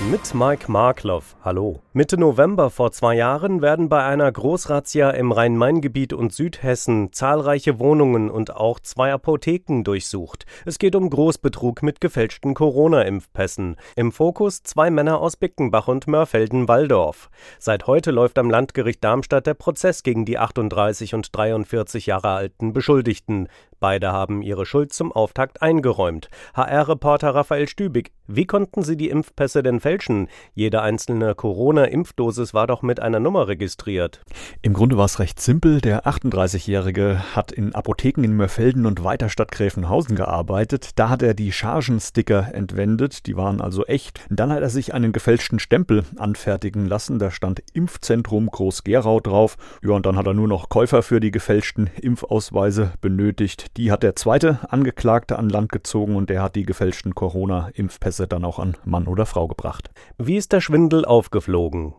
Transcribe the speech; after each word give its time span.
Mit 0.00 0.32
Mike 0.32 0.70
Markloff. 0.70 1.34
Hallo. 1.42 1.80
Mitte 1.92 2.18
November 2.18 2.70
vor 2.70 2.92
zwei 2.92 3.16
Jahren 3.16 3.62
werden 3.62 3.88
bei 3.88 4.04
einer 4.04 4.30
Großrazzia 4.30 5.10
im 5.10 5.32
Rhein-Main-Gebiet 5.32 6.12
und 6.12 6.32
Südhessen 6.32 7.12
zahlreiche 7.12 7.80
Wohnungen 7.80 8.30
und 8.30 8.54
auch 8.54 8.78
zwei 8.78 9.12
Apotheken 9.12 9.82
durchsucht. 9.82 10.46
Es 10.64 10.78
geht 10.78 10.94
um 10.94 11.10
Großbetrug 11.10 11.82
mit 11.82 12.00
gefälschten 12.00 12.54
Corona-Impfpässen. 12.54 13.74
Im 13.96 14.12
Fokus 14.12 14.62
zwei 14.62 14.88
Männer 14.88 15.20
aus 15.20 15.36
Bickenbach 15.36 15.88
und 15.88 16.06
Mörfelden-Walldorf. 16.06 17.28
Seit 17.58 17.88
heute 17.88 18.12
läuft 18.12 18.38
am 18.38 18.50
Landgericht 18.50 19.02
Darmstadt 19.02 19.48
der 19.48 19.54
Prozess 19.54 20.04
gegen 20.04 20.24
die 20.24 20.38
38 20.38 21.14
und 21.14 21.36
43 21.36 22.06
Jahre 22.06 22.28
alten 22.28 22.72
Beschuldigten. 22.72 23.48
Beide 23.80 24.12
haben 24.12 24.42
ihre 24.42 24.66
Schuld 24.66 24.92
zum 24.92 25.12
Auftakt 25.12 25.62
eingeräumt. 25.62 26.28
HR-Reporter 26.54 27.34
Raphael 27.34 27.68
Stübig, 27.68 28.12
wie 28.26 28.44
konnten 28.44 28.82
sie 28.82 28.98
die 28.98 29.08
Impfpässe 29.08 29.62
denn 29.62 29.80
fälschen? 29.80 30.28
Jede 30.52 30.82
einzelne 30.82 31.34
Corona-Impfdosis 31.34 32.52
war 32.52 32.66
doch 32.66 32.82
mit 32.82 33.00
einer 33.00 33.20
Nummer 33.20 33.48
registriert. 33.48 34.20
Im 34.60 34.74
Grunde 34.74 34.98
war 34.98 35.06
es 35.06 35.18
recht 35.18 35.40
simpel. 35.40 35.80
Der 35.80 36.04
38-Jährige 36.04 37.22
hat 37.34 37.52
in 37.52 37.74
Apotheken 37.74 38.24
in 38.24 38.36
Mörfelden 38.36 38.84
und 38.84 39.02
Weiterstadt 39.02 39.50
Gräfenhausen 39.50 40.14
gearbeitet. 40.14 40.90
Da 40.96 41.08
hat 41.08 41.22
er 41.22 41.32
die 41.32 41.52
Chargensticker 41.52 42.50
entwendet, 42.52 43.26
die 43.26 43.36
waren 43.36 43.62
also 43.62 43.86
echt. 43.86 44.20
Dann 44.28 44.52
hat 44.52 44.60
er 44.60 44.70
sich 44.70 44.92
einen 44.92 45.12
gefälschten 45.12 45.58
Stempel 45.58 46.04
anfertigen 46.18 46.84
lassen. 46.84 47.18
Da 47.18 47.30
stand 47.30 47.62
Impfzentrum 47.72 48.50
Groß-Gerau 48.50 49.20
drauf. 49.20 49.56
Ja, 49.82 49.92
und 49.92 50.04
dann 50.04 50.16
hat 50.16 50.26
er 50.26 50.34
nur 50.34 50.48
noch 50.48 50.68
Käufer 50.68 51.02
für 51.02 51.20
die 51.20 51.30
gefälschten 51.30 51.88
Impfausweise 51.98 52.92
benötigt. 53.00 53.67
Die 53.76 53.92
hat 53.92 54.02
der 54.02 54.16
zweite 54.16 54.58
Angeklagte 54.70 55.38
an 55.38 55.48
Land 55.48 55.70
gezogen 55.70 56.16
und 56.16 56.30
der 56.30 56.42
hat 56.42 56.56
die 56.56 56.64
gefälschten 56.64 57.14
Corona-Impfpässe 57.14 58.26
dann 58.26 58.44
auch 58.44 58.58
an 58.58 58.76
Mann 58.84 59.06
oder 59.06 59.26
Frau 59.26 59.46
gebracht. 59.46 59.90
Wie 60.16 60.36
ist 60.36 60.52
der 60.52 60.60
Schwindel 60.60 61.04
aufgeflogen? 61.04 61.94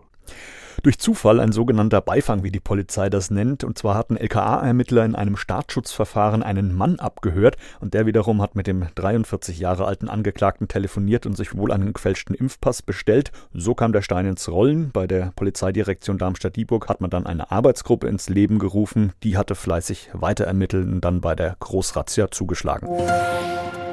Durch 0.84 0.98
Zufall 0.98 1.42
ein 1.42 1.52
sogenannter 1.52 2.00
Beifang, 2.00 2.44
wie 2.44 2.52
die 2.52 2.62
Polizei 2.62 3.10
das 3.10 3.32
nennt. 3.32 3.64
Und 3.64 3.78
zwar 3.78 3.96
hatten 3.96 4.16
LKA-Ermittler 4.16 5.04
in 5.04 5.16
einem 5.16 5.36
Staatsschutzverfahren 5.36 6.42
einen 6.42 6.74
Mann 6.74 7.00
abgehört 7.00 7.58
und 7.82 7.94
der 7.94 8.06
wiederum 8.06 8.42
hat 8.42 8.56
mit 8.56 8.68
dem 8.68 8.88
43 8.96 9.60
Jahre 9.60 9.86
alten 9.86 10.08
Angeklagten 10.08 10.68
telefoniert 10.68 11.26
und 11.26 11.36
sich 11.36 11.56
wohl 11.56 11.72
einen 11.72 11.92
gefälschten 11.92 12.36
Impfpass 12.36 12.82
bestellt. 12.82 13.32
So 13.54 13.76
kam 13.76 13.92
der 13.92 14.02
Stein 14.02 14.26
ins 14.26 14.50
Rollen. 14.50 14.92
Bei 14.92 15.06
der 15.06 15.34
Polizeidirektion 15.36 16.18
Darmstadt-Dieburg 16.18 16.88
hat 16.88 17.02
man 17.02 17.10
dann 17.10 17.26
eine 17.26 17.52
Arbeitsgruppe 17.52 18.08
ins 18.08 18.30
Leben 18.30 18.60
gerufen. 18.60 19.12
Die 19.24 19.38
hatte 19.38 19.56
fleißig 19.56 20.12
weiter 20.14 20.46
ermittelt 20.46 20.88
und 20.88 21.02
dann 21.02 21.20
bei 21.20 21.36
der 21.36 21.58
Großrazzia 21.60 22.32
zugeschlagen. 22.32 22.88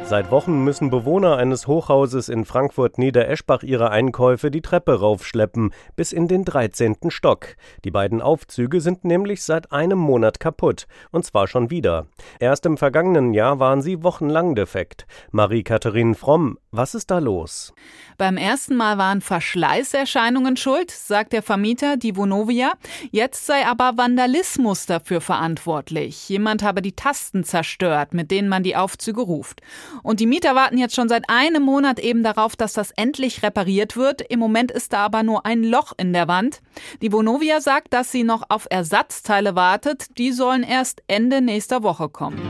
Seit 0.08 0.30
Wochen 0.30 0.62
müssen 0.62 0.88
Bewohner 0.88 1.36
eines 1.36 1.66
Hochhauses 1.66 2.28
in 2.28 2.44
Frankfurt-Niedereschbach 2.44 3.64
ihre 3.64 3.90
Einkäufe 3.90 4.52
die 4.52 4.62
Treppe 4.62 5.00
raufschleppen, 5.00 5.72
bis 5.96 6.12
in 6.12 6.28
den 6.28 6.44
13. 6.44 6.96
Stock. 7.08 7.56
Die 7.84 7.90
beiden 7.90 8.22
Aufzüge 8.22 8.80
sind 8.80 9.04
nämlich 9.04 9.42
seit 9.42 9.72
einem 9.72 9.98
Monat 9.98 10.38
kaputt, 10.38 10.86
und 11.10 11.26
zwar 11.26 11.48
schon 11.48 11.70
wieder. 11.70 12.06
Erst 12.38 12.66
im 12.66 12.76
vergangenen 12.76 13.34
Jahr 13.34 13.58
waren 13.58 13.82
sie 13.82 14.04
wochenlang 14.04 14.54
defekt. 14.54 15.08
Marie-Katharine 15.32 16.14
Fromm, 16.14 16.56
was 16.70 16.94
ist 16.94 17.10
da 17.10 17.18
los? 17.18 17.74
Beim 18.16 18.36
ersten 18.36 18.76
Mal 18.76 18.98
waren 18.98 19.20
Verschleißerscheinungen 19.20 20.56
schuld, 20.56 20.92
sagt 20.92 21.32
der 21.32 21.42
Vermieter, 21.42 21.96
die 21.96 22.16
Vonovia. 22.16 22.74
Jetzt 23.10 23.44
sei 23.46 23.66
aber 23.66 23.96
Vandalismus 23.96 24.86
dafür 24.86 25.20
verantwortlich. 25.20 26.28
Jemand 26.28 26.62
habe 26.62 26.80
die 26.80 26.94
Tasten 26.94 27.42
zerstört, 27.42 28.14
mit 28.14 28.30
denen 28.30 28.48
man 28.48 28.62
die 28.62 28.76
Aufzüge 28.76 29.22
ruft. 29.22 29.62
Und 30.02 30.20
die 30.20 30.26
Mieter 30.26 30.54
warten 30.54 30.78
jetzt 30.78 30.94
schon 30.94 31.08
seit 31.08 31.28
einem 31.28 31.62
Monat 31.62 31.98
eben 31.98 32.22
darauf, 32.22 32.56
dass 32.56 32.72
das 32.72 32.90
endlich 32.92 33.42
repariert 33.42 33.96
wird. 33.96 34.20
Im 34.22 34.38
Moment 34.38 34.70
ist 34.70 34.92
da 34.92 35.04
aber 35.04 35.22
nur 35.22 35.46
ein 35.46 35.62
Loch 35.64 35.92
in 35.96 36.12
der 36.12 36.28
Wand. 36.28 36.60
Die 37.02 37.12
Vonovia 37.12 37.60
sagt, 37.60 37.92
dass 37.92 38.10
sie 38.10 38.24
noch 38.24 38.44
auf 38.48 38.66
Ersatzteile 38.70 39.54
wartet. 39.54 40.18
Die 40.18 40.32
sollen 40.32 40.62
erst 40.62 41.02
Ende 41.08 41.40
nächster 41.40 41.82
Woche 41.82 42.08
kommen. 42.08 42.40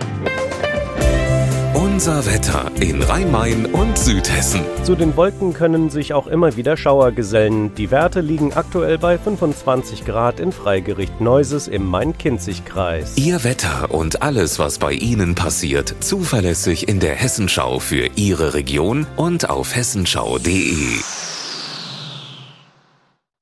Unser 1.97 2.27
Wetter 2.27 2.71
in 2.79 3.03
Rhein-Main 3.03 3.65
und 3.65 3.97
Südhessen. 3.97 4.61
Zu 4.83 4.97
den 4.97 5.17
Wolken 5.17 5.55
können 5.55 5.89
sich 5.89 6.12
auch 6.12 6.27
immer 6.27 6.55
wieder 6.55 6.77
Schauer 6.77 7.11
gesellen. 7.11 7.75
Die 7.75 7.91
Werte 7.91 8.21
liegen 8.21 8.53
aktuell 8.53 8.99
bei 8.99 9.17
25 9.17 10.05
Grad 10.05 10.39
in 10.39 10.53
Freigericht 10.53 11.23
Neuses 11.23 11.69
im 11.69 11.87
Main-Kinzig-Kreis. 11.87 13.17
Ihr 13.17 13.45
Wetter 13.45 13.91
und 13.95 14.21
alles, 14.21 14.59
was 14.59 14.79
bei 14.79 14.93
Ihnen 14.93 15.34
passiert, 15.34 15.95
zuverlässig 16.01 16.87
in 16.87 17.01
der 17.01 17.15
Hessenschau 17.15 17.79
für 17.79 18.11
Ihre 18.15 18.53
Region 18.53 19.07
und 19.17 19.49
auf 19.49 19.75
hessenschau.de. 19.75 21.01